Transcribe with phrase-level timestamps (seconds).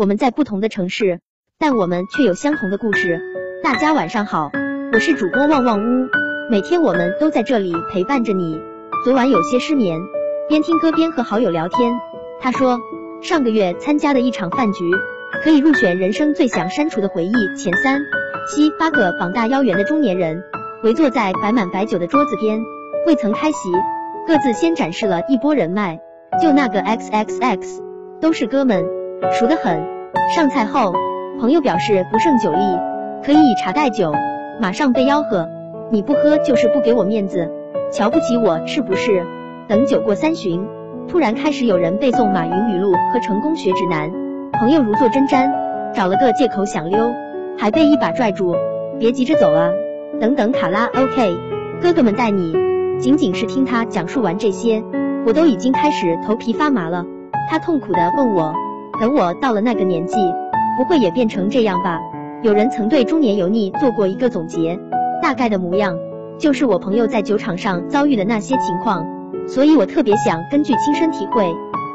[0.00, 1.20] 我们在不同的城市，
[1.58, 3.20] 但我们却有相同的故事。
[3.62, 4.50] 大家晚上好，
[4.94, 6.08] 我是主播旺旺屋，
[6.50, 8.58] 每天我们都在这里陪伴着你。
[9.04, 10.00] 昨晚有些失眠，
[10.48, 11.92] 边听歌边和好友聊天。
[12.40, 12.80] 他说，
[13.20, 14.90] 上个月参加的一场饭局，
[15.44, 18.00] 可以入选人生最想删除的回忆前三。
[18.48, 20.42] 七八个膀大腰圆的中年人
[20.82, 22.58] 围坐在摆满白酒的桌子边，
[23.06, 23.58] 未曾开席，
[24.26, 26.00] 各自先展示了一波人脉。
[26.40, 27.82] 就那个 X X X，
[28.22, 28.82] 都是哥们，
[29.32, 29.80] 熟得很。
[30.34, 30.92] 上菜后，
[31.40, 32.58] 朋友表示不胜酒力，
[33.24, 34.12] 可以以茶代酒，
[34.60, 35.48] 马上被吆喝，
[35.90, 37.50] 你不喝就是不给我面子，
[37.92, 39.24] 瞧不起我是不是？
[39.68, 40.66] 等酒过三巡，
[41.08, 44.10] 突然开始有人背诵马云语录和成功学指南，
[44.52, 45.50] 朋友如坐针毡，
[45.94, 47.12] 找了个借口想溜，
[47.58, 48.54] 还被一把拽住，
[48.98, 49.70] 别急着走啊，
[50.20, 51.36] 等等卡拉 OK，
[51.82, 52.54] 哥哥们带你。
[52.98, 54.84] 仅仅是听他讲述完这些。
[55.26, 57.04] 我都已经开始头皮发麻了。
[57.50, 58.54] 他痛苦的问我，
[59.00, 60.14] 等我到了那个年纪，
[60.76, 61.98] 不会也变成这样吧？
[62.42, 64.78] 有人曾对中年油腻做过一个总结，
[65.22, 65.96] 大概的模样
[66.38, 69.06] 就是我朋友在酒场上遭遇的那些情况。
[69.46, 71.50] 所以我特别想根据亲身体会，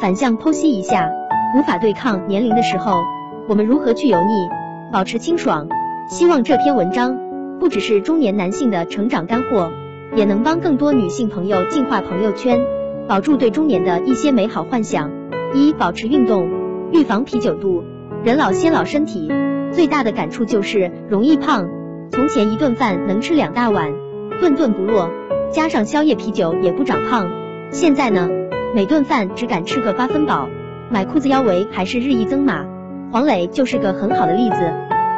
[0.00, 1.08] 反向剖析一下，
[1.56, 3.00] 无法对抗年龄的时候，
[3.48, 4.48] 我们如何去油腻，
[4.92, 5.68] 保持清爽。
[6.08, 7.16] 希望这篇文章
[7.60, 9.70] 不只是中年男性的成长干货，
[10.16, 12.58] 也能帮更多女性朋友净化朋友圈。
[13.06, 15.10] 保住对中年的一些美好幻想。
[15.54, 16.46] 一、保持运动，
[16.92, 17.84] 预防啤酒肚。
[18.24, 19.30] 人老先老，身体
[19.72, 21.68] 最大的感触就是容易胖。
[22.10, 23.92] 从前一顿饭能吃两大碗，
[24.40, 25.10] 顿顿不落，
[25.52, 27.28] 加上宵夜啤酒也不长胖。
[27.70, 28.28] 现在呢，
[28.74, 30.48] 每顿饭只敢吃个八分饱，
[30.90, 32.64] 买裤子腰围还是日益增码。
[33.12, 34.56] 黄磊就是个很好的例子，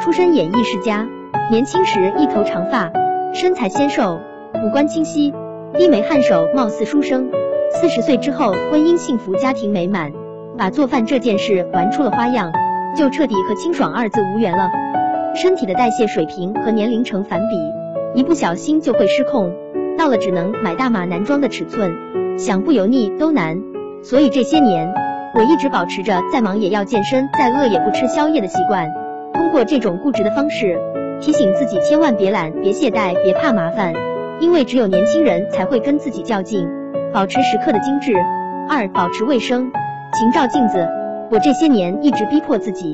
[0.01, 1.07] 出身演艺世家，
[1.49, 2.91] 年轻时一头长发，
[3.33, 4.19] 身材纤瘦，
[4.63, 5.33] 五官清晰，
[5.77, 7.29] 低眉颔首，貌似书生。
[7.71, 10.11] 四十岁之后，婚姻幸福，家庭美满，
[10.57, 12.51] 把做饭这件事玩出了花样，
[12.95, 14.69] 就彻底和清爽二字无缘了。
[15.33, 19.51] 身体的代谢水平和年龄成反比，一不小心就会失控，
[19.97, 23.61] 到了只能买大码男装的尺寸，想不油腻都难。
[24.03, 24.93] 所以这些年，
[25.35, 28.91] 我一直保持着再忙也要健身，再饿也不吃宵夜的习惯。
[29.33, 30.77] 通过这种固执的方式，
[31.21, 33.93] 提醒自己千万别懒，别懈怠，别怕麻烦，
[34.39, 36.67] 因为只有年轻人才会跟自己较劲。
[37.13, 38.13] 保持时刻的精致。
[38.69, 39.69] 二、保持卫生，
[40.13, 40.87] 勤照镜子。
[41.31, 42.93] 我这些年一直逼迫自己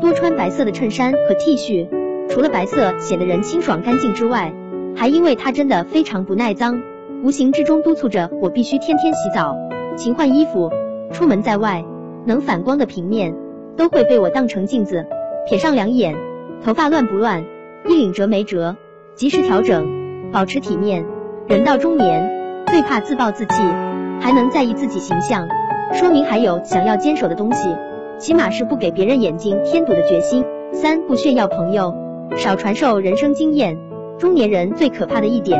[0.00, 1.88] 多穿白色的衬衫和 T 恤，
[2.28, 4.52] 除了白色显得人清爽干净之外，
[4.94, 6.80] 还因为它真的非常不耐脏，
[7.22, 9.56] 无形之中督促着我必须天天洗澡、
[9.96, 10.70] 勤换衣服。
[11.10, 11.84] 出门在外，
[12.26, 13.34] 能反光的平面
[13.76, 15.06] 都会被我当成镜子，
[15.50, 16.14] 瞥上两眼。
[16.62, 17.44] 头发乱不乱，
[17.88, 18.76] 衣领折没折，
[19.14, 21.06] 及时调整，保持体面。
[21.46, 22.36] 人到中年。
[22.66, 23.54] 最怕自暴自弃，
[24.20, 25.48] 还能在意自己形象，
[25.92, 27.68] 说明还有想要坚守的东西，
[28.18, 30.44] 起码是不给别人眼睛添堵的决心。
[30.72, 31.94] 三不炫耀朋友，
[32.36, 33.78] 少传授人生经验。
[34.18, 35.58] 中年人最可怕的一点，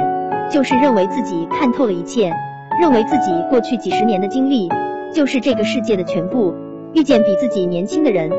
[0.50, 2.32] 就是认为自己看透了一切，
[2.80, 4.68] 认为自己过去几十年的经历
[5.14, 6.54] 就是这个世界的全部。
[6.94, 8.30] 遇见比自己年轻的人，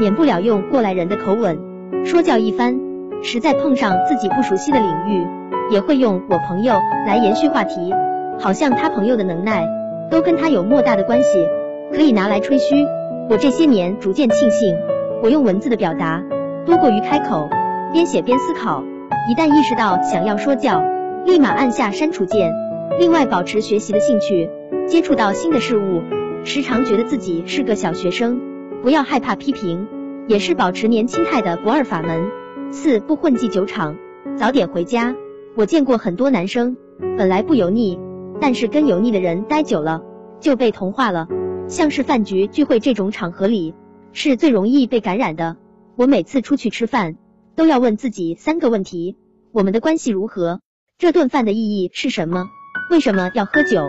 [0.00, 1.58] 免不了用过来人的口吻
[2.04, 2.78] 说教一番，
[3.22, 5.26] 实在碰上自己不熟悉的领域，
[5.70, 6.74] 也会用我朋友
[7.06, 7.94] 来延续话题。
[8.38, 9.66] 好像他朋友的能耐
[10.10, 11.46] 都跟他有莫大的关系，
[11.92, 12.86] 可以拿来吹嘘。
[13.30, 14.76] 我这些年逐渐庆幸，
[15.22, 16.24] 我用文字的表达
[16.64, 17.48] 多过于开口，
[17.92, 18.82] 边写边思考。
[19.30, 20.82] 一旦意识到想要说教，
[21.26, 22.52] 立马按下删除键。
[22.98, 24.48] 另外，保持学习的兴趣，
[24.86, 26.02] 接触到新的事物，
[26.44, 28.40] 时常觉得自己是个小学生，
[28.82, 29.86] 不要害怕批评，
[30.26, 32.30] 也是保持年轻态的不二法门。
[32.70, 33.96] 四不混迹酒场，
[34.36, 35.14] 早点回家。
[35.54, 36.76] 我见过很多男生，
[37.16, 37.98] 本来不油腻。
[38.40, 40.02] 但是跟油腻的人待久了，
[40.40, 41.26] 就被同化了。
[41.68, 43.74] 像是饭局聚会这种场合里，
[44.12, 45.56] 是最容易被感染的。
[45.96, 47.16] 我每次出去吃饭，
[47.56, 49.16] 都要问自己三个问题：
[49.52, 50.60] 我们的关系如何？
[50.98, 52.46] 这顿饭的意义是什么？
[52.90, 53.82] 为什么要喝酒？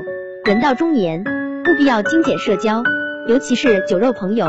[0.46, 2.84] 人到中年，务必要精简社交，
[3.28, 4.48] 尤其是酒肉朋友，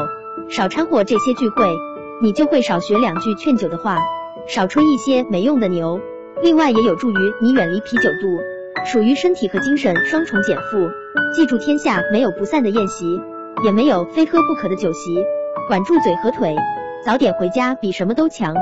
[0.48, 1.66] 少掺和这些聚会，
[2.22, 3.98] 你就会少学两句劝酒的话，
[4.48, 6.00] 少吹一些没用的牛。
[6.42, 8.26] 另外也有助于你远离啤酒肚。
[8.86, 10.88] 属于身体和精神双重减负。
[11.34, 13.20] 记住，天下没有不散的宴席，
[13.64, 15.24] 也没有非喝不可的酒席。
[15.68, 16.56] 管住嘴和腿，
[17.04, 18.54] 早点回家比什么都强。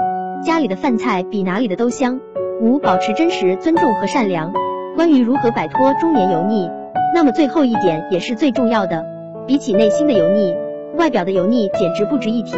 [0.44, 2.20] 家里的饭菜比哪里的都香。
[2.60, 4.52] 五、保持真实、尊重和善良。
[4.96, 6.68] 关于如何摆脱中年油腻，
[7.14, 9.04] 那么最后一点也是最重要的。
[9.46, 10.54] 比起内心的油腻，
[10.96, 12.56] 外表的油腻简直不值一提。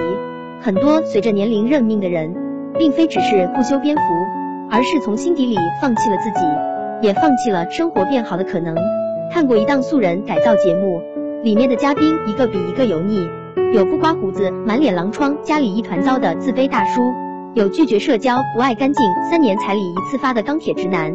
[0.62, 2.34] 很多随着年龄认命的人，
[2.78, 4.02] 并非只是不修边幅，
[4.70, 6.40] 而是从心底里放弃了自己。
[7.02, 8.74] 也放弃了生活变好的可能。
[9.32, 11.00] 看过一档素人改造节目，
[11.42, 13.28] 里面的嘉宾一个比一个油腻，
[13.72, 17.00] 有不刮胡子、满脸狼疮、家里一团糟的自卑大叔，
[17.54, 21.12] 有拒绝社交、不爱干净、三年彩礼一次发的钢铁直男。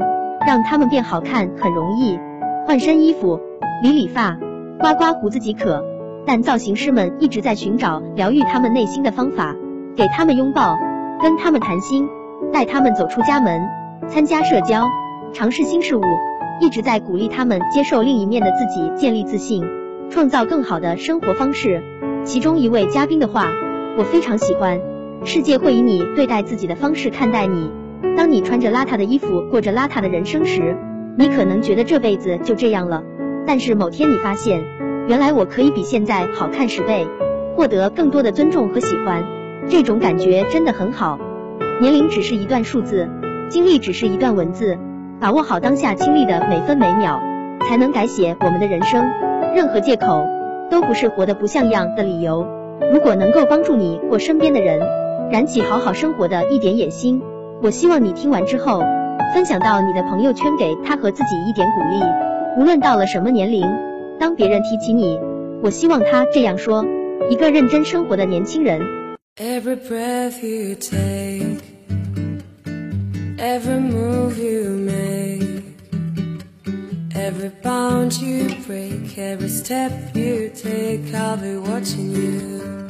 [0.47, 2.19] 让他们变好看很容易，
[2.67, 3.39] 换身衣服、
[3.81, 4.37] 理理发、
[4.79, 5.83] 刮刮胡子即可。
[6.23, 9.55] 但造型师们一直在寻找疗愈他们内心的方法，
[9.95, 10.75] 给他们拥抱，
[11.19, 12.07] 跟他们谈心，
[12.53, 13.67] 带他们走出家门，
[14.07, 14.87] 参加社交，
[15.35, 16.01] 尝试新事物，
[16.61, 19.65] 一直在鼓励他们接受另一面的自己，建立自信，
[20.09, 21.83] 创造更好的生活方式。
[22.23, 23.49] 其中一位嘉宾的话，
[23.97, 24.79] 我非常喜欢：
[25.25, 27.69] 世界会以你对待自己的方式看待你。
[28.15, 30.77] 当你穿着邋遢的衣服过着邋遢的人生时，
[31.17, 33.03] 你可能觉得这辈子就这样了。
[33.45, 34.63] 但是某天你发现，
[35.09, 37.05] 原来我可以比现在好看十倍，
[37.57, 39.25] 获得更多的尊重和喜欢，
[39.67, 41.19] 这种感觉真的很好。
[41.81, 43.09] 年龄只是一段数字，
[43.49, 44.77] 经历只是一段文字，
[45.25, 47.19] 把握好当下经历的每分每秒，
[47.67, 49.09] 才能改写我们的人生。
[49.55, 50.23] 任何借口
[50.69, 52.45] 都不是活得不像样的理由。
[52.93, 54.79] 如果能够帮助你或身边的人
[55.31, 57.23] 燃起好好生活的一点野心。
[57.63, 58.83] 我希望你听完之后，
[59.33, 62.03] 分享到你的朋友圈，给他和自己一点鼓励。
[62.59, 63.65] 无论到了什么年龄，
[64.19, 65.19] 当别人提起你，
[65.63, 66.85] 我希望他这样说：
[67.31, 68.79] 一个认真生活的年轻人。
[69.37, 71.61] Every breath you take,
[73.39, 75.14] every move you make,
[77.25, 82.84] every bound you break, every step you take, I'll be watching you.